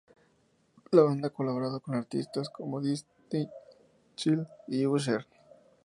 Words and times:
La 0.89 1.03
banda 1.03 1.27
ha 1.27 1.31
colaborado 1.31 1.79
con 1.79 1.93
artistas 1.93 2.49
como 2.49 2.81
Destiny’s 2.81 3.49
Child 4.15 4.47
y 4.69 4.87
Usher. 4.87 5.27